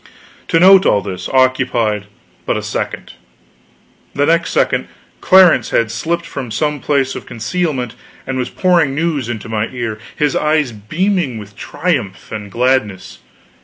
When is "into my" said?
9.29-9.67